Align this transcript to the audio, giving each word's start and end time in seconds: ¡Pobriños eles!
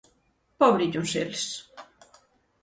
¡Pobriños 0.59 1.09
eles! 1.23 1.45